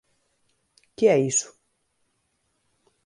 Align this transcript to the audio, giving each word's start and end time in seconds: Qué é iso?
Qué 0.95 1.05
é 1.15 1.17
iso? 1.31 1.49